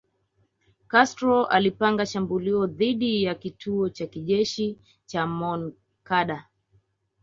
[0.87, 6.45] Castro alipanga shambulio dhidi ya kituo cha kijeshi cha Moncada